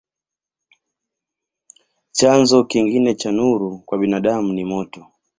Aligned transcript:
Chanzo 2.11 2.63
kingine 2.63 3.15
cha 3.15 3.31
nuru 3.31 3.77
kwa 3.79 3.97
binadamu 3.97 4.53
ni 4.53 4.63
moto. 4.65 5.07